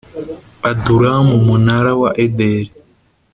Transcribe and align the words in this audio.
Adulamu 0.69 1.31
Umunara 1.39 1.91
wa 2.01 2.11
Ederi 2.25 2.71